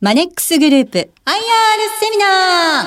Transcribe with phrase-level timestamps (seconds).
[0.00, 1.02] マネックスグループ IR
[1.98, 2.84] セミナ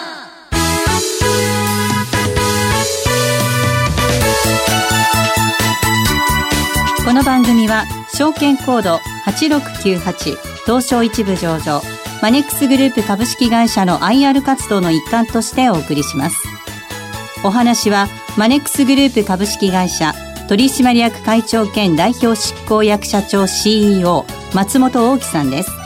[7.02, 7.06] ー。
[7.06, 8.96] この番組は証券コード
[9.26, 11.82] 8698東証一部上場
[12.22, 16.38] マネックスグループ株式会社の IR 活動の一環としてお送りします。
[17.44, 18.08] お話は
[18.38, 20.14] マネックスグループ株式会社
[20.48, 24.26] 取締役会長兼代表執行役社長 CEO
[24.56, 25.81] 松本大樹さんです。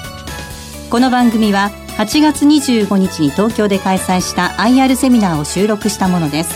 [0.95, 6.55] この番組は8月25日に東京で開催した IR セミナーを収録したものです。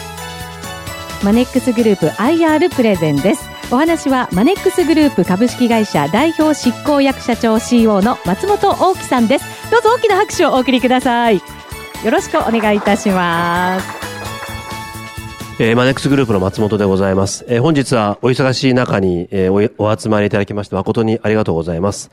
[1.26, 3.44] マネックスグループ IR プレゼンです。
[3.70, 9.72] お話はマネックスグループ株式会社代表執行役社長 CEO の松本大樹さんです。
[9.72, 11.36] どうぞ大きな拍手をお送りください。
[11.36, 11.42] よ
[12.10, 13.88] ろしくお願いいたします。
[15.60, 17.44] えー、マネックスグループの松本でございます。
[17.50, 22.10] えー、本日はお忙しい中に、えー、おお集まりいただきまして誠にありがとうございます。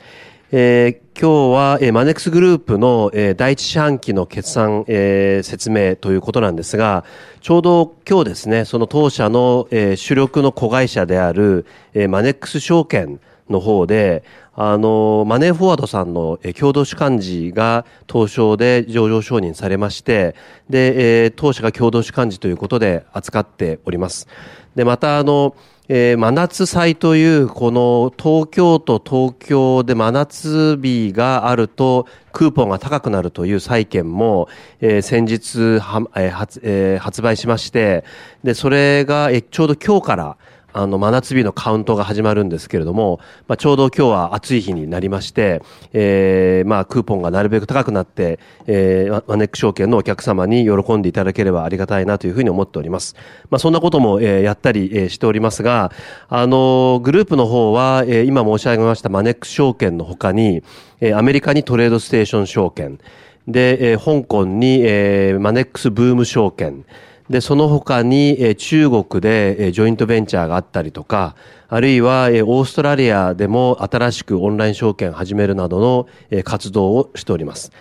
[0.49, 7.03] えー、今日は、えー、マネックスグループの、えー、第一四半期の決算、えー、説明ということなんですが、
[7.41, 14.23] ちょうど今日ですね、その当社の、えー、主力の子会社である、えー、マネックス証券の方で、
[14.55, 20.33] あの、マネーフォワードさんの、えー、共同主幹事が東証で上場承認されまして、
[20.69, 24.29] で、えー、当社が共同主幹事ということで扱っております。
[24.77, 25.55] で、また、あの、
[25.89, 34.49] えー、真夏祭という、この東京都東京で真夏日があると、クーポンが高くなるという債券も、
[34.81, 38.03] えー、先日は、えー発えー、発売しまして、
[38.43, 40.37] で、それが、えー、ちょうど今日から、
[40.77, 53.15] あの、真夏日のカウントが始まるんですけれども、まあ、ちょうど今日は暑い日になりまして、えー、まあ、クーポンがなるべく高くなって、えー、マネック証券のお客様に喜んでいただければありがたいなというふうに思っております。
[53.49, 55.91] まあ、そんなことも、えー、やったり、えー、しておりますが、
[56.29, 60.61] あの、グループの方は、えー、今申し上げましたマネック証券の他に、
[61.01, 62.99] えー、アメリカにトレードステーション証券、
[63.47, 66.85] で、えー、香港に、えー、マネックスブーム証券、
[67.29, 71.35] で、その他に、中国で、ジョイントベンチャーがあったりとか、
[71.67, 76.07] あるいは、オーストラリアでも新しくオンライン証券始めるなどの、
[76.43, 77.71] 活動をしております。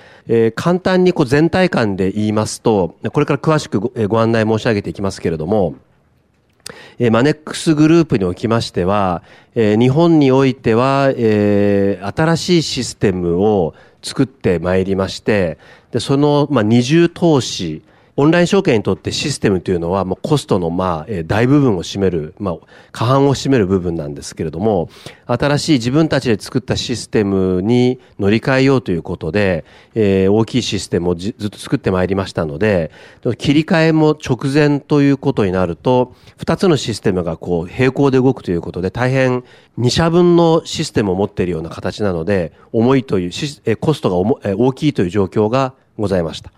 [0.56, 5.76] 簡単にこう全体感で言いますと、これから詳しくご,、ご案内申し上げていきますけれども、
[7.12, 9.22] マネックスグループにおきましては、
[9.54, 15.58] 日本においては、新しいシステムを作ってまいりまして、
[15.92, 17.82] でその、まあ、二重投資、
[18.18, 22.56] オンライン証券にとってシステムというのは、もうコストの、まあ、え大部分を占める、まあ、
[22.90, 24.88] 過半を占める部分なんですけれども、
[25.26, 32.90] 新しい自分たちで作ったシステムに乗り換えようということで、えー、大きいシステムをずっと作ってまいりましたので、
[33.36, 39.44] 切り替えも直前ということになると、二つのシステムがこう、並行で動くということで、大変
[39.76, 46.50] 二社分のシステムを持っているような形なので、重いという、コストが大きいという状況がございました。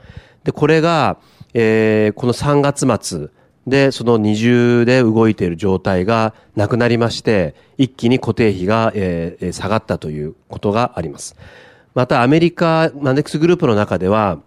[0.44, 1.18] で、これが、
[1.60, 3.30] えー、この3月末
[3.66, 11.34] で、その二重で動いている状態がなくなりまして、一気に固定費が、えー、下がったということがあります。
[11.96, 14.38] また、アメリカ、マネックスグループの中では、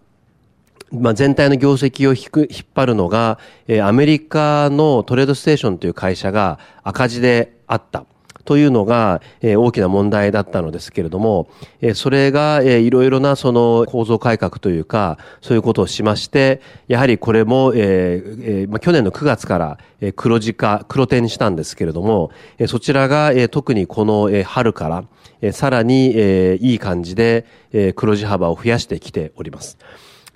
[0.89, 8.05] まあ、全体の業績を引く引っ張るのが、えー、アメリカのトレードステーションという会社が赤字であった。
[8.51, 11.47] というのが、えー、大きな問題だったのですけれども、
[11.79, 25.05] えー、それが、えー、いろいろなその構造改革というか、そういうことをしまして、やはりこれも、えーえーまあ、去年の9月から、えー、黒字化、黒点にしたんですけれども、えー、そちらが、えー、特にこの、えー、春から、
[25.39, 29.77] えー、さらに、えー、いい感じで、えー、黒字幅を増やしてきております。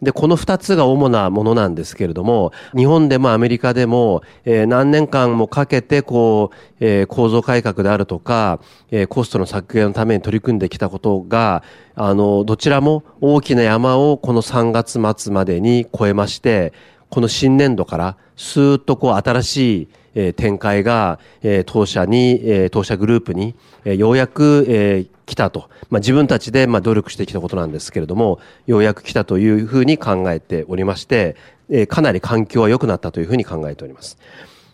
[0.01, 8.59] で、この二つが主なものなんですけれども、日本でもアメリカでも、えー、何年間もかけて、こう、えー、構造改革であるとか、
[8.91, 11.63] えー、コストの削減のために取り組んできたことが、
[11.95, 16.73] あの、どちらも大きな山をこの3月末までに超えまして、
[17.09, 25.69] この新年度からスーッとこう新しいえ、展開が、え、当社に、え、当社グループに、え、ようやく、え、来たと。
[25.89, 31.35] まあ、自分たちで、まあ、努力してきたことなんですけれども、ようやく来たというふうに考えておりまして、
[31.69, 34.17] えー、かなり環境は良くなったというふうに考えております。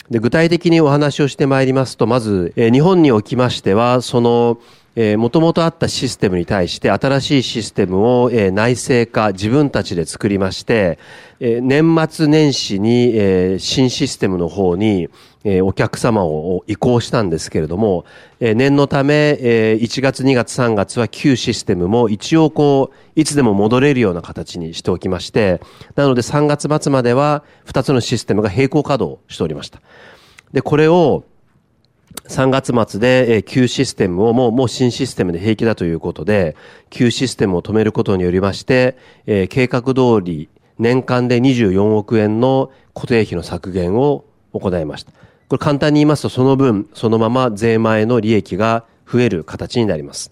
[0.09, 4.59] で具体的にお話をしてまいりますと、まず、えー、日本におきましては、その、
[4.97, 10.99] えー、もともとあったシステムに対して新しいシステムを、えー、内製化、自分たちで作りまして、
[11.39, 15.07] えー、年末年始に、えー、新システムの方に、
[15.43, 18.05] えー、お客様を移行したんですけれども、
[18.39, 25.61] えー、念のため、えー、1月、2月、3月は旧システムも一応こう、いつでも戻れるような形にしておきまして、
[25.95, 29.81] なので3月末までは2つのシステムが並行稼働しておりました。
[30.53, 31.23] で、これを、
[32.27, 36.55] 3月末で、え、旧システムをもう、もう新システムで平気だということで、
[36.89, 45.13] 旧システムを止めることによりまして、え、計画通り年間で24億円の固定費の削減を行いました。
[45.51, 50.31] これ簡単に言いますと、その分、そのまま税前の利益が増える形になります。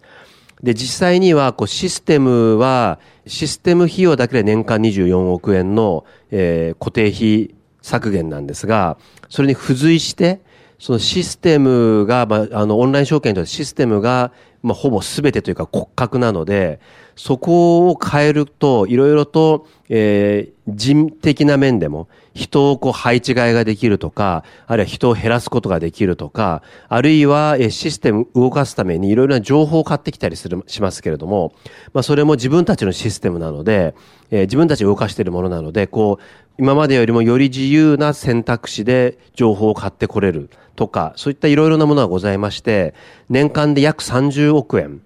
[0.64, 10.40] で、実際には、こう、システムは、システム費用だけで年間24億円の、えー、固定費削減なんですが、それに付随して、
[10.80, 14.32] そのシステムが、まあ、あの、オンライン証券とシステムが、
[14.64, 16.80] まあ、ほぼ全てというか骨格なので、
[17.18, 31.54] そこを変えると、いろいろと、えー、人的な面でも、人をこう配置換えができるとか、あるいは人を減らすことができるとか、あるいは、システム動かすためにいろいろな情報を買ってきたりする、しますけれども、
[31.94, 33.96] まあ、それも自分たちのシステムなので、
[34.32, 36.24] えー、自分たちが動かしているものなので、こう、
[36.60, 42.94] 今までよりもより自由な選択肢で情報を買ってこれるとか、そういったいろいろなものがございまして、
[43.30, 45.02] 年間で約30億円、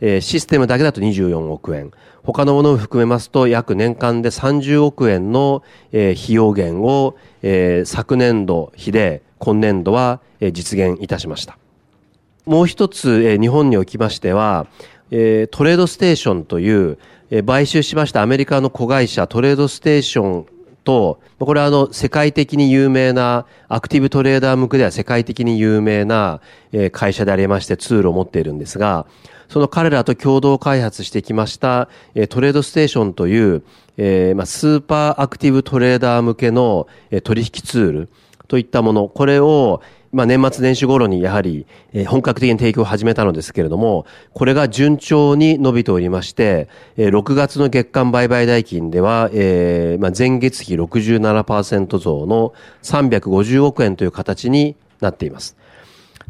[0.00, 1.90] え、システムだけだと24億円。
[2.22, 5.62] 他のものを含めますと約年間で30億円の、
[5.92, 11.58] え、費用減を、え、昨年度比で今年度は、え、実現いたしました。
[12.44, 14.66] もう一つ、え、日本におきましては、
[15.10, 16.98] え、トレードステーションという、
[17.30, 20.46] え、買収しましたアメリカの子会社トレードステーション
[20.86, 26.40] と、これはあの、世界的に有名な、アクティブトレーダー向けでは世界的に有名な、
[26.92, 29.06] 会社でありましてツールを持っているんですが、
[29.48, 31.88] その彼らと共同開発してきました、
[32.30, 33.62] トレードステーションという、
[33.98, 36.86] えま、スーパーアクティブトレーダー向けの、
[37.24, 38.08] 取引ツール
[38.48, 39.82] といったもの、これを、
[40.16, 55.54] まあ、年末年始頃にやはり、え本格的に提供を始めたのですけれども、これが順調に伸びておりまして、え6月の月間売買代金では、えー、まあ、前月比67%増の350億円という形になっています。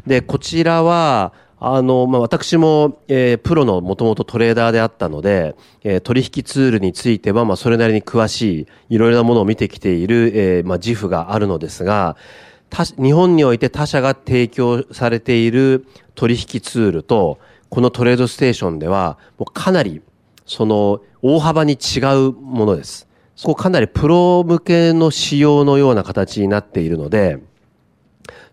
[0.05, 1.31] で、こちらは、
[1.61, 5.55] あの、まあ、私も、えー、プロのもともとトレーダーであったので、
[5.85, 12.17] えー、取引ツールについては、まあ、それなりに詳しい、いろいろなものを見てきている、えー、まあ、自負があるのですが、
[12.69, 20.01] 日本において他社が提供されている取引ツールと、このトレードステーションでは、もうかなり、
[20.45, 23.07] その、大幅に違うものです。
[23.35, 27.39] そこかなりプロ向けの仕様のような形になっているので、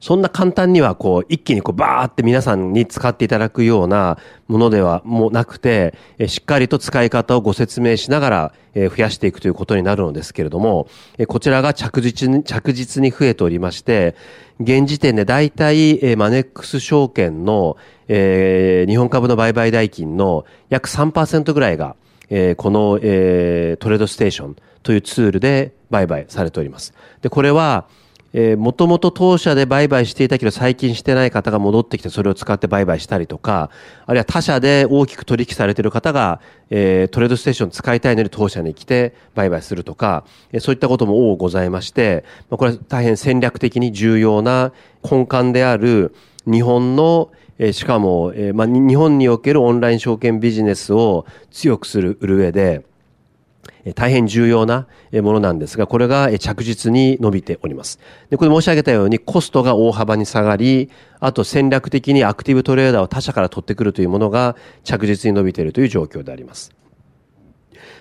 [0.00, 4.18] そんな簡単にはこう、一気にこう、バーって皆さんに使っていただくような
[4.48, 5.94] ものではもうなくて、
[6.26, 10.88] しっかりと使い方をご説明しながら、増やしていくということになるのですけれども、
[11.28, 14.16] こちらが着実に、着実に増えておりまして、
[14.60, 17.76] 現時点で大体、マネックス証券の、
[18.08, 21.96] え、日本株の売買代金の約3%ぐらいが、
[22.30, 26.94] え、この、え、トレードステーションというツールで売買されております。
[27.22, 27.86] で、これは、
[28.36, 33.70] えー、もともと当社で売買していたけど最近してない方が戻ってきてそれを使って売買したりとか、
[34.06, 44.72] あるいは他社で大きく取引されている方が、えー、トレードステーション使いたいのに当社に来て売買するとか、えー、そういったことも多ございまして、まあ、これは大変戦略的に重要な
[45.08, 46.14] 根幹である
[46.44, 52.84] 日本のえー、しかも、えーまあ、日本におけるオンライン証券ビジネスを強くする上で、
[53.94, 57.98] 大変重要なものなんですが、これが着実に伸びております。
[58.30, 60.90] で、これ申し上げたようにコストが大幅に下がり、
[61.20, 66.72] あと戦略的にアクティブトレーダーを他社から取ってくるというものが着実に伸びているという状況であります。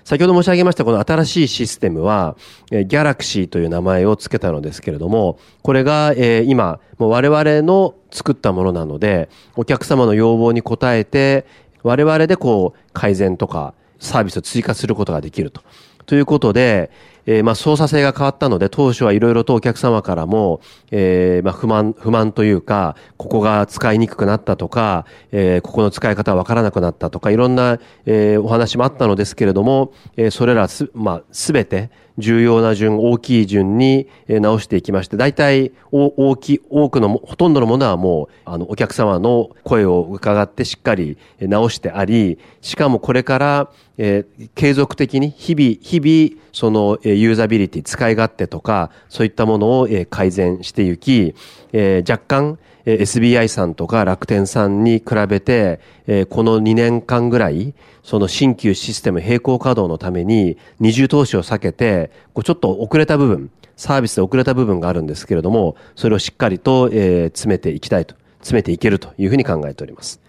[0.06, 2.36] 先ほど申し上げましたこの新しいシステムは、
[2.70, 6.14] ギャラクシーという名前を付けたのですけれども、これが、
[6.46, 11.46] 今、我々の作ったものなので、お客様の要望に応えて、
[11.84, 15.62] 我々でこう改善とかサービスを追加することができると。
[16.06, 16.92] ということで、
[17.26, 20.60] えー、まあ操作性が変わったので、当初はいろいろとお客様からも、
[20.92, 51.36] えー、まあ不満、不満というか、ここが使いにくくなったとか、えー、ここの使い方はわからなくなったとか、いろんな、えー、お話もあったのですけれども、えー、それらす、まあすべて、重要な順、大きい順に直していきまして、大体大きい、多くの、ほとんどのものはもう、あの、お客様の声を伺ってしっかり直してあり、しかもこれから、えー、継続的に日々、日々、その、えユーザビリティ、使い勝手とか、そういったものを、え改善していき、
[51.72, 57.74] えー、若干え、SBI さんとか楽天さんに比べて、えこの2年間ぐらい、
[58.04, 70.23] その新旧システム並行稼働のために二重投資を避けて、こうちょっと遅れた部分、サービスで遅れた部分があるんですけれども、それをしっかりとえ、詰めていきたいと、詰めていけるというふうに考えております。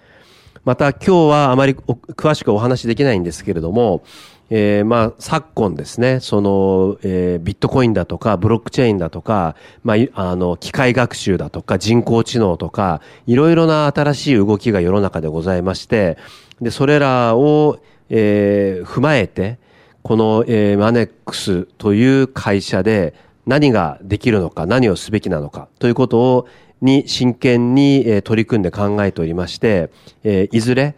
[0.64, 4.02] また今日はあまり詳しくお話しできないんですけれども、
[4.50, 16.18] えー、まあ、昨今ですね、その、えー、ビットコインだとか、ブロックチェーンだとか、まあ、あの、機械学習だとか、人工知能とか、いろいろな新しい動きが世の中でございまして、
[16.60, 17.78] で、それらを、
[18.10, 19.58] えー、踏まえて、
[20.02, 23.14] この、えー、マネックスという会社で
[23.46, 26.46] 何ができるのか、何をすべきなのかということを、
[26.84, 29.90] に真剣に、取り組んで考えておりまして、
[30.22, 30.94] いずれ、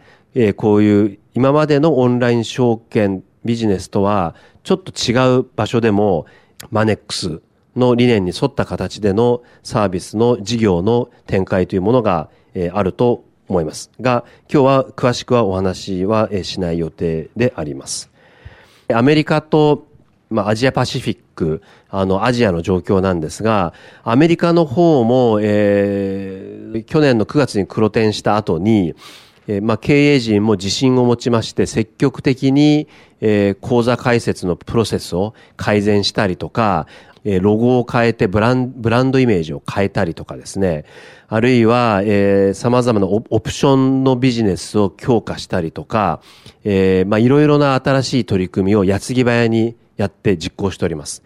[0.55, 6.25] こういう今までのオンライン証券ビジネスとはちょっと違う場所でも
[6.69, 7.41] マネックス
[7.75, 12.29] の理念に沿った形でのサービスの事業の展開というものが、
[12.73, 18.09] あると思いますが、今日は詳しくはお話はしない予定であります。
[18.91, 19.85] アメリカと、
[20.29, 28.95] ま、アジアパシフィック、あの、アジアの状況なんですが、アメリカの方も、えー、去年の9月に黒点した後に、
[29.47, 32.87] えー、まあ、経営陣も自信を持ちまして、積極的に、
[33.21, 36.87] えー、口座開設のプロセスを改善したりとか、
[37.29, 40.85] えロゴを変えてブランブランドイメージを変えたりとかですね、
[41.27, 46.21] あるいは、えー、様々なオプションのビジネスを強化したりとか、
[46.63, 51.23] えー、まあ、いろいろな新しい取り組みを矢継ぎ早にやって実行しております。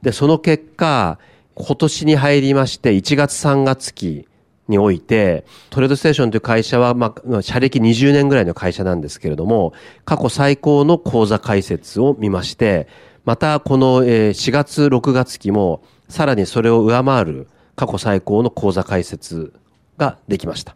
[0.00, 1.18] で、その結果、
[1.54, 4.26] 今年に入りまして1月3月期
[4.68, 9.72] において、トレードステーションという会社は、まあ、社歴20年ぐらいの会社なんですけれども、
[10.04, 12.88] 過去最高の口座開設を見まして、
[13.24, 19.52] またこの4月、6月期もさらにそれを上回る過去最高の口座開設
[19.98, 20.74] ができました。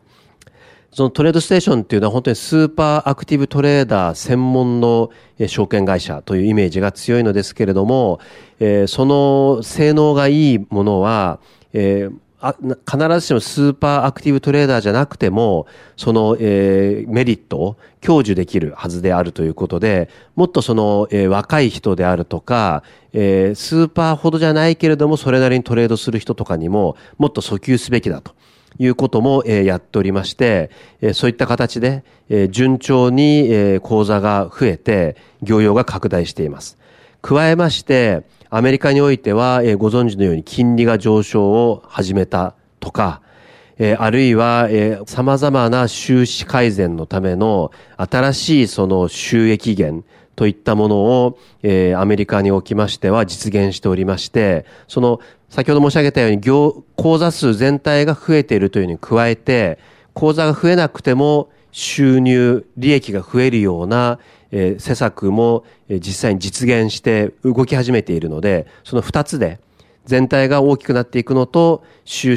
[0.96, 5.10] そのトレードステーションっていうのは本当にスーパーアクティブトレーダー専門の
[5.46, 8.18] 証券会社というイメージが強いのですけれども、
[8.86, 11.38] その性能がいいものは、
[12.40, 12.54] あ
[12.90, 15.66] 必ずしもスーパーアクティブトレーダーじゃなくても、
[15.98, 28.32] その、えー、メリットを享受できるはずであるということで、もっとその、えー、若い人であるとか、えー、スーパーほどじゃないけれども、それなりにトレードする人とかにも、もっと訴求すべきだと。
[28.78, 36.78] いうことも、え、やっておりまして、え、そういった形で、え、順調に、えー、口座が増えて、業用が拡大しています。
[37.22, 43.20] 加えまして、アメリカにおいては、え、ご存知のように金利が上昇を始めたとか、
[43.78, 50.04] え、あるいは、えー、様々な収支改善のための新しいその収益源
[50.36, 59.78] といったものを、えー、アメリカにおきましては実現しておりまして、その、先ほど申し上げたように、業、口座数全体が増えているというのに加えて、
[60.12, 64.18] 口座が増えなくても収入、利益が増えるような、
[64.50, 69.58] えー、施策も、えー、実際に実現して動き始めているので、その二つで
[70.06, 72.36] 全体が大きくなっていくのと収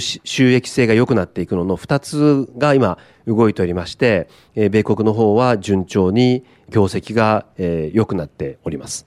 [0.52, 2.98] 益性が良くなっていくのの二つが今
[3.28, 9.06] 動いておりまして、え、米国の方は順調に業績が、え、良くなっております。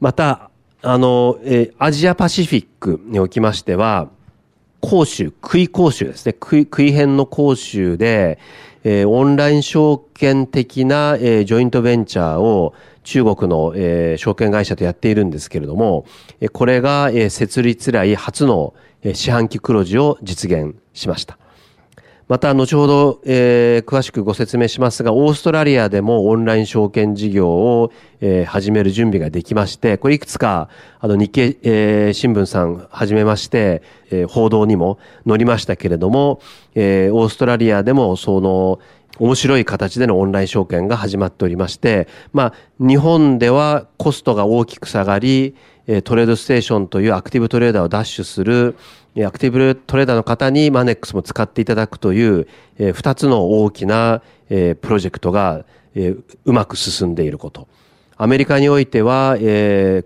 [0.00, 0.50] また、
[0.82, 4.08] あの、え、アジアパシフィックにおきましては、
[4.80, 6.32] 講習、食い講習ですね。
[6.32, 8.38] 食い、食い編の講習で、
[8.84, 12.74] えー、オンライン証券的な、えー、ジョイントベンチャーを
[13.08, 16.04] 中国の、えー、証券会社とやっているんですけれども、
[16.42, 21.38] えこれが、え、設立以来初の、えー、四半期黒字を実現しました。
[22.28, 30.68] また、後ほど、えー、詳しくご説明しますが、オーストラリアでもオンライン証券事業を、えー、始める準備ができまして、これいくつか、
[31.00, 36.42] あの、日経、えー、新聞さんはじめまして、えー、報道にも載りましたけれども、
[36.74, 38.78] えー、オーストラリアでも、その、
[39.18, 45.54] 面白い形でのオンライン証券が始まっておりまして、まあ、日本ではコストが大きく下がり、
[46.04, 48.76] トレードステーションというアクティブトレーダーをダッシュする、
[49.26, 52.46] アクティブトレーダーの方にマネックスも使っていただくという、
[52.92, 55.64] 二つの大きな、プロジェクトが、
[56.44, 57.66] うまく進んでいること。
[58.16, 59.36] アメリカにおいては、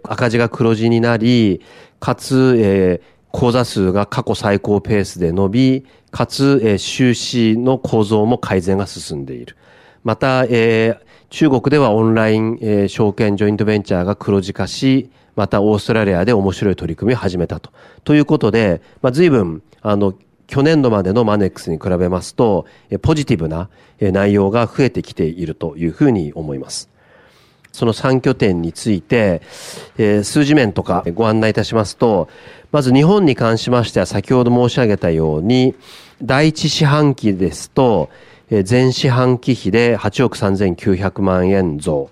[0.04, 1.60] 赤字が黒字になり、
[1.98, 3.00] かつ、
[3.32, 9.56] 口座数が過去最高ペースで伸び、かつ、収支の構造も改善が進んでいる。
[10.04, 17.70] また、中国ではオンライン、証券ジョイントベンチャーが黒字化し、またオーストラリアで面白い取り組みを始めたと。
[18.04, 20.14] ということで、まあ、随分、あの、
[20.46, 22.66] 去年度までのマネックスに比べますと、
[23.00, 26.91] ポジティブな内容が増えてきているというふうに思います。
[27.72, 29.42] その3拠点について、
[29.98, 32.28] えー、数字面とかご案内いたしますと、
[32.70, 35.74] まず日本に関しましては先ほど申し上げたように、
[36.22, 38.10] 第一四半期ですと、
[38.50, 42.10] えー、前四半期比で8億3900万円増。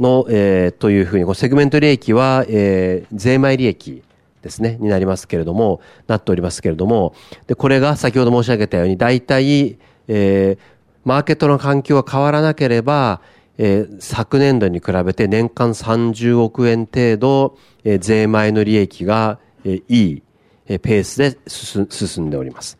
[0.00, 4.02] の、えー、というふうに、セグメント利益は、えー、税前利益
[4.42, 7.14] ですね、になりますけれども、なっておりますけれども、
[7.46, 10.58] で、これが先ほど申し上げたように、大体、えー、
[11.04, 13.20] マーケットの環境が変わらなければ、
[13.58, 20.22] えー、昨年度に比べて年間30億円程度、えー、税前の利益が、えー、いい、
[20.68, 22.78] え、ペースで進んでおります。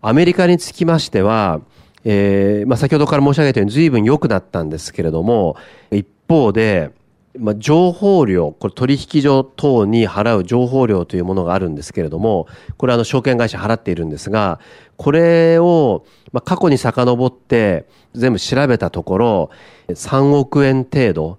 [0.00, 1.60] アメリカにつきましては、
[2.04, 5.56] えーまあ、先ほどから申し上げたように随分良くなったんですけれども、
[5.90, 6.92] 一方で、
[7.38, 14.58] まあ、情報料、これ取引所等に払う情報料というものがあるんですけれども、これはあの証券会社払っているんですが、
[14.96, 19.50] これを、まあ、過去に遡って全部調べたところ、
[19.88, 21.38] 3億円程度、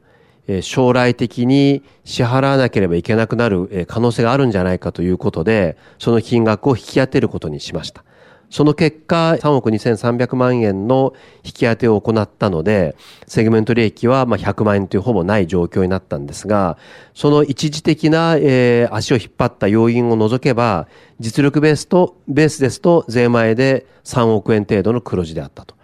[0.61, 8.03] 将来的に支払わなければいけなくなる可能性があるんじゃないかということで、その金額を引き当てることにしました。
[8.51, 16.77] その結果、3億2300万円の引き当てを行ったので、セグメント利益はま100万円というほぼない状況になったんですが、
[17.15, 20.87] その一時的な、えー、足を引っ張った要因を除けば、
[21.21, 25.75] 実力ベースと、ベースですと税前で3億円程度の黒字であったと。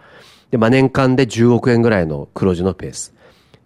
[0.50, 3.14] で、まあ年間で10億円ぐらいの黒字のペース。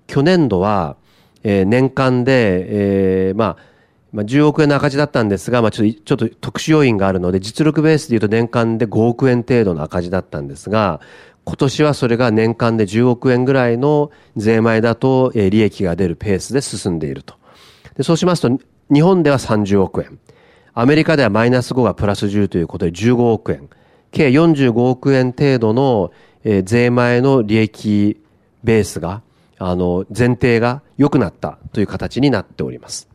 [0.06, 0.94] 去年度は、
[1.42, 2.66] えー、年間で、
[3.28, 3.71] えー、まあ、
[4.12, 11.00] まあ、10億円の赤字だったんですが、まあ、ちょっと、ちょっと特殊要因があるので、実力ベースで言うと年間で5億円程度の赤字だったんですが、
[11.44, 17.34] 今年はそれが年間で10億円ぐらいの税前だと、えー、利益が出るペースで進んでいると。
[17.96, 18.58] でそうしますと、
[18.92, 20.18] 日本では30億円。
[20.74, 23.68] アメリカではマイナス5がプラス10ということで15億円。
[24.10, 26.12] 計45億円程度の、
[26.44, 28.20] えー、税前の利益
[28.62, 29.22] ベースが、
[29.58, 33.11] あの、前提が良くなったという形になっております。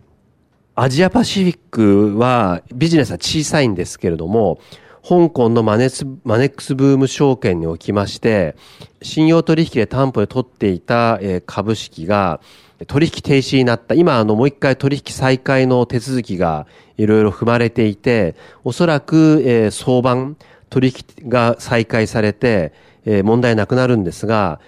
[0.80, 4.60] アジアパシフィックはビジネスは小さいんですけれども、
[5.02, 8.56] 香港のマネスマネックスブーム証券におきまして、
[9.02, 12.42] 信用取引で担保で取っていた株式が
[12.86, 13.96] 取引停止になった。
[13.96, 20.36] 今、あの、もう一回取引再開の手続きがいろいろ踏まれていて、おそらく、えー、相場
[20.70, 22.72] 取引が再開されて、
[23.04, 24.60] えー、問題なくなるんですが、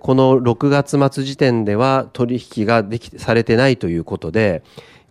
[0.00, 4.62] この6月末時点では取引ができ、されてないということで、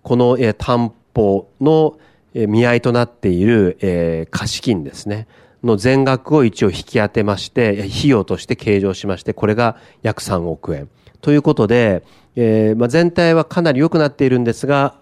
[0.07, 1.97] この、え担保の、
[2.33, 5.27] え見合いとなっている、え貸金ですね。
[5.65, 10.87] の全額を一応引き当てまして、費用として計上しまして、これが約3億円。
[11.19, 12.03] ということで、
[12.37, 14.95] えー、まあ、全体はかなり良くなっているんですが、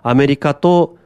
[0.00, 0.96] アメリカと、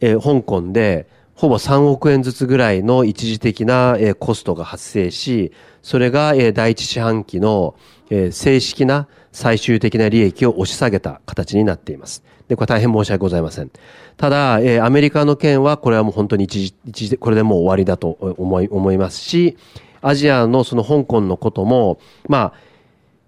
[0.00, 7.74] えー、香港で、ほぼ3億円ずつぐらいの一時的な、えー、コストが発生し、それが、え、第一四半期の、
[8.08, 12.22] え、正式な最終的な利益を押し下げた形になっています。
[12.48, 13.70] で、これ大変申し訳ございません。
[14.16, 19.56] ただ、え、アメリカの件は、これはもう本当に一時、一時、これでもう終わりだと思い、思いますし、
[20.02, 22.52] アジアのその香港のことも、まあ、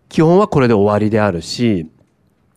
[0.09, 1.91] 基本はこれで終わりであるし、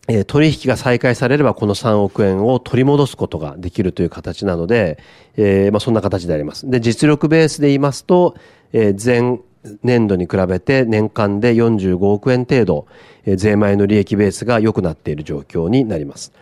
[0.08, 4.98] え、取引が再開されればこの3億円を取り戻すことができるという形なので、
[5.36, 6.68] えー、まあそんな形であります。
[6.68, 8.34] で、実力ベースで言いますと、
[8.72, 9.38] えー、前
[9.82, 12.86] 年度に比べて年間で45億円程度、
[13.24, 16.32] えー、税前の利益ベースが良くなっている状況になります。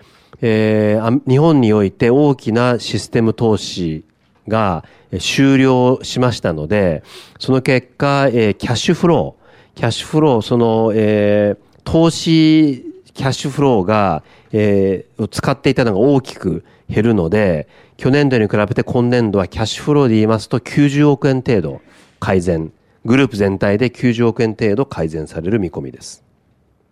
[0.40, 4.04] えー、日本において大きなシステム投資
[4.46, 4.84] が
[5.20, 7.02] 終了しましたので、
[7.38, 12.87] その結果、えー、キャッシュフロー、キャッシュフロー、その、えー、投資
[13.18, 21.80] キャッシュフローが、えー、使っていたのが大きく減るので、去年度に比べて今年度はキャッシュフローで言いますと90億円程度
[22.20, 22.72] 改善。
[23.04, 26.22] グループ全体で90億円程度改善される見込みです。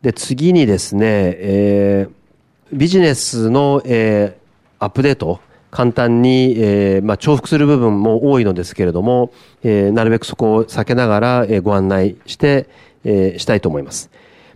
[0.02, 5.38] で、次にですね、えー、ビジネスの、えー、アップデート、
[5.70, 9.30] 簡単に、えーまあ、重複する部分も多いのですけれども、
[9.62, 12.68] えー、なるべくそこを避けながら、えー、ご案内して、
[13.04, 14.10] えー、したいと思います。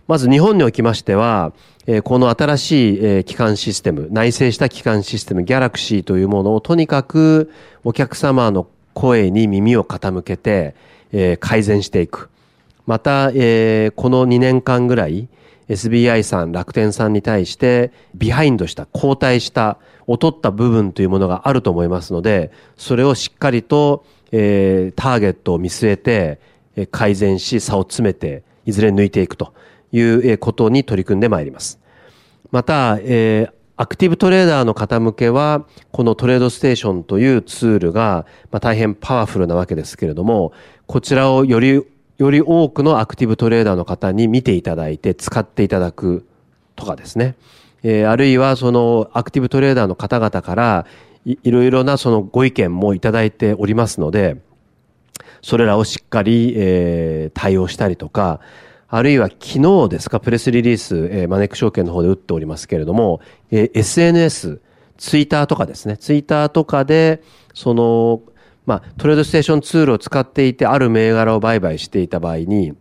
[0.07, 1.53] まず日本におきましては、
[1.87, 7.51] え、この新しい、え、機関システム、内製した機関システム、ギャラクシーというものをとにかく
[7.83, 10.75] お客様の声に耳を傾けて、
[11.11, 12.29] え、改善していく。
[12.85, 15.27] また、え、この2年間ぐらい、
[15.69, 26.39] SBI さん、楽天さんに対して、ビハインドした、後退した、劣った部分というものがあると思いますので、それをしっかりと、えー、ターゲットを見据えて、
[26.75, 29.53] え改善し、差を詰めて、いずれ抜いていくと
[29.91, 31.79] いうことに取り組んでまいります。
[32.51, 40.53] また、えー、アクティブトレーダーの方向けは、このトレードステーションというツールが、まあ、大変パワフルなわけですけれども、
[40.85, 41.83] こちらをより
[42.21, 46.27] より多くのアクティブトレーダーの方に見ていただいて使っていただく
[46.75, 47.35] とかですね。
[47.81, 50.85] えー、あるいはそのアクティブトレーダーの方々から
[51.25, 54.37] いいろいろなそのご意見もいただいておりますので、
[55.41, 58.39] それらをしっかり、えー、対応したりとか、
[58.93, 64.59] あるいは昨日ですか、プレスリリース、えー、マネック証券の方で打っておりますけれども、えー、SNS、
[64.97, 67.23] ツイッターとかですね、ツイッターとかで、
[67.53, 68.21] その、
[68.65, 72.73] まあ、トレードステーションツールを使っていて、ある銘柄を売買していた場合に、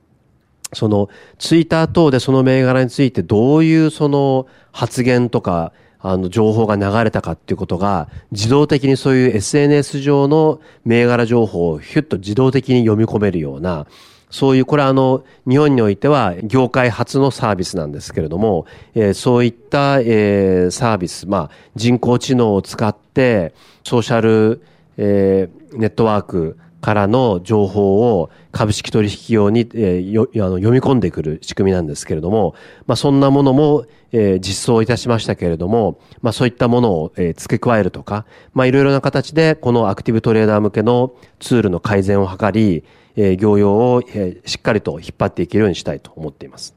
[0.72, 13.86] その、ツイッター等でその銘柄についてどういうその発言とか、あの、情報が流れたかっていうことが、自動的にそういう SNS 上の銘柄情報をヒュッと自動的に読み込めるような、
[14.30, 23.52] そういう、これはあの、日本においては業界初のサービスなんですけれども、えー、そういった、えー、サービス、まあ、人工知能を使って、
[23.84, 24.62] ソーシャル、
[24.96, 32.54] えー、ネットワークからの情報を株式取引用に、えー、よあの読み込んでくる仕組みなんですけれども、
[32.86, 42.84] まあ、そんなものも、えー、実装いたしましたけれども、まあ、そういったものを、えー、付け加えるとか、まあ、いろいろな形でこのアクティブトレーダー向けのツールの改善を図り、
[43.16, 46.74] えー、業用を、えー、しっかりと引っ張っていけるようにしたいと思っています。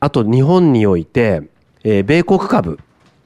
[0.00, 1.42] あと、日本において、
[1.84, 2.78] えー、米国株、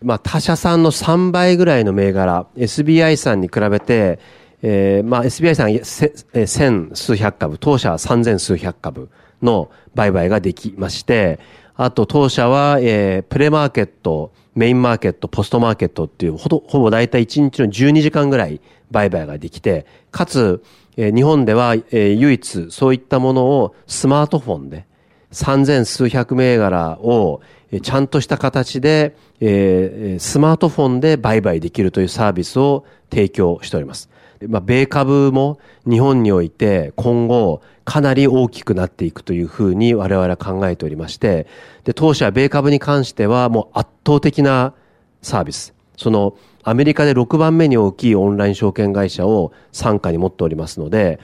[0.02, 4.18] まあ、他社さんの3倍ぐらいの銘柄、SBI さんに比べて、
[4.62, 9.08] えー、まあ SBI さん千数百株、当社は三千数百株
[9.42, 11.38] の売買ができまして、
[11.76, 20.62] あと当社は、えー、プレマーケット、メインマーケット、ポストマーケットっていうほぼほぼ大体1日の12時間ぐらい売買ができて、かつ、
[21.00, 24.84] え、日本では、え、唯一そういったものをスマートフォンで
[25.30, 27.40] 三千数百銘柄を
[27.82, 34.10] ちゃんとした形で、え、スマートフォンで売買できるというサービスを提供しております。
[34.46, 35.58] まあ、米株も
[35.88, 41.46] 日本において今後かなり大きくなっていくというふうに我々は考えておりまして、
[41.84, 44.74] で、当社は米株に関してはもう圧倒的な
[45.22, 45.79] サービス。
[46.00, 51.20] そのアメリカで6番目に大きいオンライン証券会社を傘下に持っておりますので、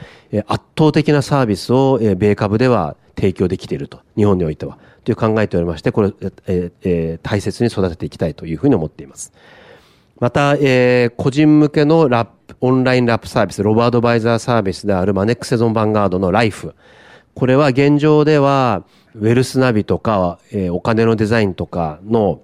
[0.46, 6.12] 圧倒的なサービスを米株では提供できていると、日本においては、という考えておりまして、これ、
[6.46, 9.32] ええ大切に育てていきたいというふうに思っています。
[10.20, 16.74] また、えー、個人向けのラップ、オンラインラップサービス、ロボアドバイザーサービスであるマネックセゾンヴァンガードのライフ。
[17.34, 18.84] これは現状では、
[19.14, 22.40] ウェルスナビとか、えー、お金のデザインとかの、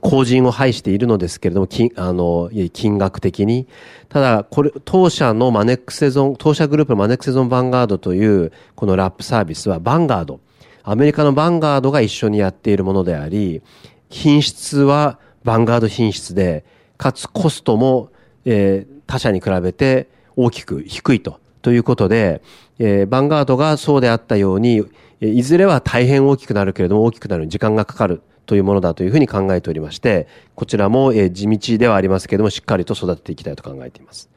[0.00, 3.66] 後人を排しているのですけれども、金、あの、金額的に。
[4.08, 10.40] ただ、これ、当社のマネックセゾン、当社グループのマネックセゾンヴァンガードという、このラップサービスは、ヴァンガード。
[10.82, 13.62] アメリカのヴァンガードが一緒にやっているものであり、
[14.08, 16.64] 品質は、ヴァンガード品質で、
[16.96, 18.10] かつコストも、
[18.44, 21.40] えー、他社に比べて大きく低いと。
[21.62, 22.42] ということで、
[22.78, 24.84] えー、ヴァンガードがそうであったように、
[25.20, 34.28] いずれは大変大きくなるけれども大きくなるに時間がかかるというものだというふうに考えておりまして、こちらも、え、地道ではありますけれども、しっかりと育てていきたいと考えています。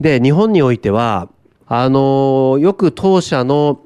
[0.00, 1.28] で、日本においては、
[1.66, 3.80] あの、よく当社の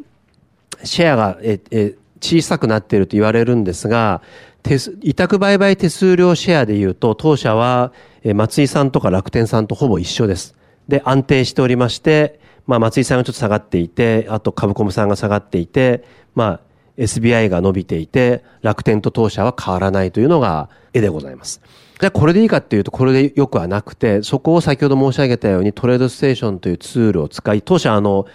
[0.82, 4.22] シェアが、えー、小さくなっていると言われるんですが、
[5.02, 7.92] 委託売買手数料シェアでいうと、当社は
[8.34, 10.56] 松井さんとか楽天さんとほぼ一緒です。
[10.88, 16.60] で、安定しておりまして、まあ松井さんがちょっと下がっていて、あと株コムさんが下がっていて、まあ
[16.98, 21.60] SBI が伸びていて、楽天と当社は変わらないというのが絵でございます。
[22.00, 28.26] じゃあこれでいいかっていうとこれでよくはなくて、そこを先ほど申し上げたようにトレードステーションというツールを使い、当社あの、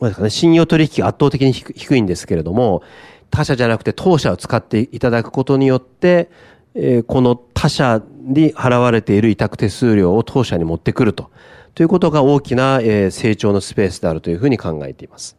[0.00, 2.82] ですかね、信用取引が圧倒的に低いんですけれども、
[3.30, 6.30] 他社じゃなくて当社を使っていただくことによって、
[6.74, 11.30] えー、この他社に払われている委託手数料を当社に持ってくると。
[11.74, 15.36] ということが大きな、えー、成長のスペースであるというふうに考えています。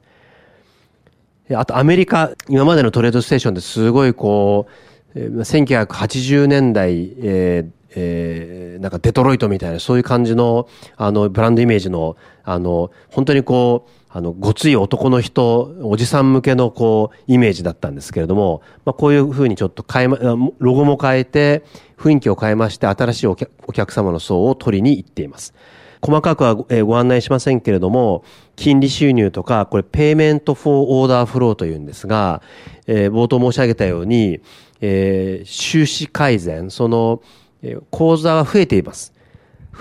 [1.55, 4.67] あとアメリカ、今までのトレードステーションですごいこ
[5.15, 20.17] う、1980年代、えーえー、なんかデトロイトみたいなそういう感じのあのブランドイメージのあの本当にこうあの、ごつい男の人、おじさん向けのこう、イメージだったんですけれども、まあ、こういうふうにちょっと変えま、
[20.59, 21.63] ロゴも変えて、
[21.97, 25.53] 雰囲気を変えまして、新しいお客様の層を取りに行っています。
[26.01, 28.23] 細かくはご案内しませんけれども、
[28.55, 32.41] 金利収入とか、これ、ペイメントフォーオーダーフローというんですが、
[32.87, 34.41] えー、冒頭申し上げたように、
[34.81, 37.21] えー、収支改善、その、
[37.61, 39.13] えー、口座は増えています。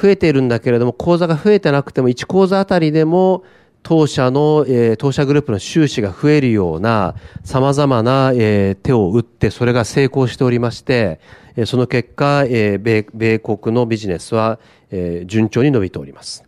[0.00, 3.42] 増えているんだけれども、口座が増えてなくても、1口座あたりでも、
[3.82, 11.18] 当社の、えー、当社グループの収支が増えるような様々な、えー、手を打ってそれが成功しておりまして、
[11.56, 14.58] え、その結果、え、米米国のビジネスは、
[14.90, 16.44] え、順調に伸びております。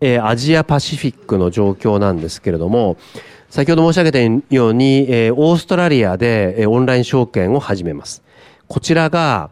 [0.00, 2.96] え、アジアパシフィックの状況なんですけれども、
[3.48, 8.22] 先ほど申し上げたように、え、オーストラリアで、え、オンライン証券を始めます。
[8.66, 9.50] こちらが、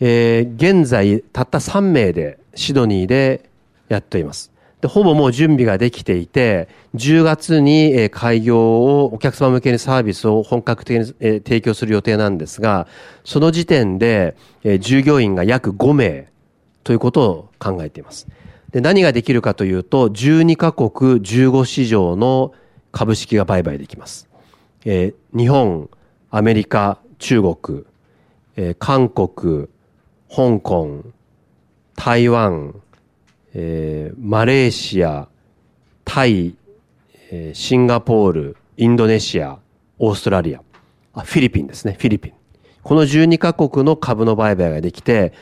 [0.00, 3.48] え、現在たった3名でシドニーで
[3.88, 4.53] やっています。
[4.84, 12.86] で、ほぼもう準備ができていて、10月に開業をお客様向けにサービスを本格的に提供する予定なんですが、
[13.24, 14.36] その時点で
[14.80, 16.28] 従業員が約5名
[16.82, 18.28] ということを考えています。
[18.72, 22.52] で、何ができるかというと、12カ国15市場の
[22.92, 24.28] 株式が売買できます。
[24.84, 25.88] えー、日本、
[26.30, 27.84] アメリカ、中国、
[28.56, 29.68] えー、韓国、
[30.28, 31.04] 香港、
[31.96, 32.74] 台湾、
[33.54, 35.28] えー、マレーシア、
[36.04, 36.56] タイ、
[37.30, 39.58] えー、シンガポール、インドネシア、
[39.98, 40.60] オーストラリア、
[41.14, 42.32] あ、フィリピンですね、フィリピン。
[42.82, 45.32] この12カ国の株の売買ができて、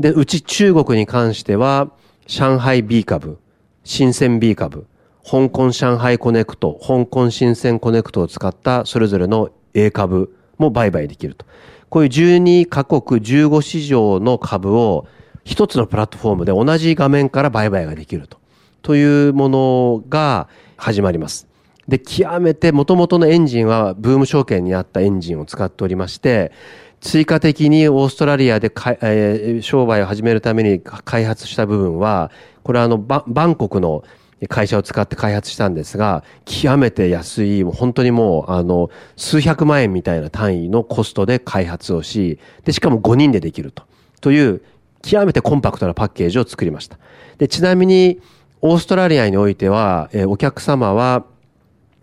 [0.00, 1.90] で、うち中国に関しては、
[2.26, 3.38] 上海 B 株、
[3.84, 4.86] 深セン B 株、
[5.24, 11.46] 香港上海コネクト、香港深センコネクトを使ったそれぞれの A 株も売買できると。
[11.88, 15.06] こういう12カ国15市場の株を
[15.44, 18.38] 一つのプラットフォームで同じ画面から売買ができると。
[18.82, 21.46] というものが始まります。
[21.88, 26.52] で、極めて元々のエンジンはブーム証券にあったエンジンを使っておりまして、
[27.00, 32.30] 追加的にオーストラリアでか、えー、商売を始めるために開発した部分は、
[32.62, 34.04] これはあのバ、バンコクの
[34.48, 43.84] 会社を使って開発したんですが、極めて安い、本当にもう、あの、数百万円みたいな単位のコストで開発をし、で、しかも5人でできると。
[44.20, 44.62] という、
[45.02, 46.98] 極めてコンパクトなパッケージを作りました。
[47.38, 48.20] で、ちなみに、
[48.60, 51.24] オーストラリアにおいては、えー、お客様は、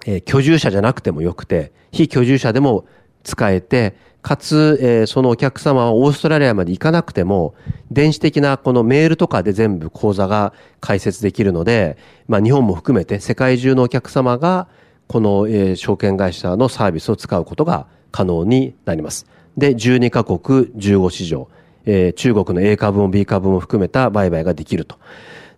[0.06, 2.86] えー、居住者じゃなくてもよくて、非居住者でも
[3.24, 7.56] 使えて、かつ、えー、そのお客様はオーストラリアまで行かなくても、
[7.90, 14.68] 電子的なこのメールとかで全部口座が開設できるので、まあ日本も含めて世界中のお客様が、
[15.08, 19.26] この、えー、証券会社のサービスを使うことが可能になります。
[19.58, 20.40] で、12カ国
[20.76, 21.48] 15市場、
[21.92, 24.98] えー、中国の A 株も B 株も含めた売買ができると。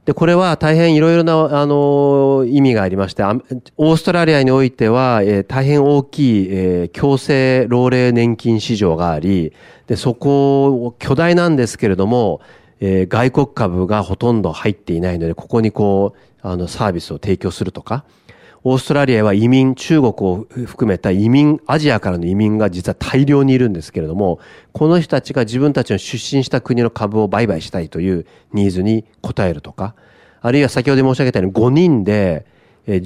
[0.05, 9.51] で、これは大変いろいろな、あの、意味がありまして、オーストラリアにおいては、えー、大変大きい、えー、強制老齢年金市場があり、
[9.87, 12.39] で、そこ、巨大なんですけれども、
[12.79, 18.05] えー、外国株がほとんど入っていないので、ここにこう、あの、サービスを提供するとか、
[18.63, 24.39] オーストラリアは移民、中国を含めた移民、アジアからの移民が実は大量にいるんですけれども、
[24.71, 29.95] この人たちが自分たちの出身した国の株を売買したいというニーズに応えるとか、
[30.41, 32.45] あるいは先ほど申し上げたように5人で、
[32.85, 33.01] え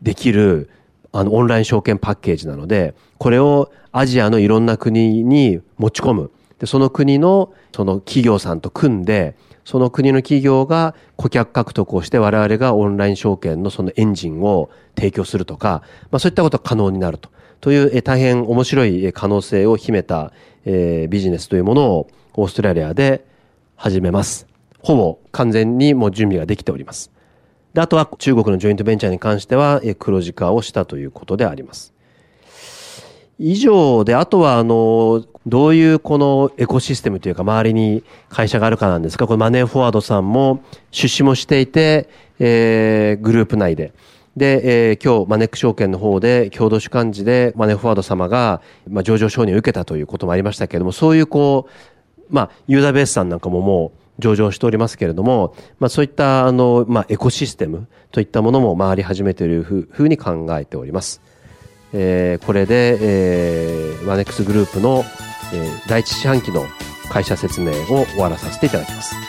[0.00, 0.70] できる
[1.12, 6.30] あのオンライン証券パッケージなので、これをアジアのいろんな国に持ち込む。
[6.60, 17.30] で、その国のその企業さんと組んで、その国の企業が顧客獲得をして我々がオンライン証券のそのエンジンを提供するとか、まあそういったことが可能になると。
[17.60, 20.32] という、大変面白い可能性を秘めた、
[20.64, 23.24] えー、ビジネスというものをオーストラリアで
[23.76, 24.46] 始めます。
[24.82, 27.10] ほぼ完全にもう準備ができております。
[27.74, 31.92] で、あとは中国のジョイントベンチャーに関しては、え黒字化をしたということであります。
[33.42, 43.94] 以上で、あとは、あの、どういうこのエコシステムというか、周りに会社があるかなんですが、このマネーフォワードさんも出資もしていて、えー、グループ内で。
[44.36, 61.22] で、えー、今日、マネック証券の方で、共同主幹事で、マネーフォワード様が、まあ、上場承認を受けたということもありましたけれども、そういうこう、まあ、ユーザーベースさんなんかももう上場しておりますけれども、まあ、そういった、あの、まあ、エコシステムといったものも回り始めているふうに考えております。
[61.92, 65.04] えー、これで、えー、ワネックスグループの、
[65.52, 66.64] えー、第一四半期の
[67.10, 69.20] 会社説明を終わらさせていただきます、は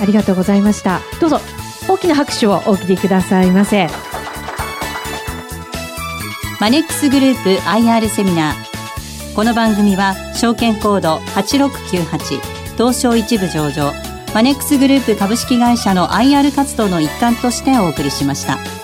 [0.00, 1.00] い、ありがとうございました。
[1.20, 1.40] どうぞ
[1.88, 3.88] 大きな拍手をお送りくださいませ。
[6.60, 9.34] マネックスグループ IR セミナー。
[9.34, 12.40] この番組は証券コード8698
[12.76, 13.92] 東証一部上場。
[14.34, 18.79] マネックスグループ株式会社の IR 活動の一環としてお送りしました。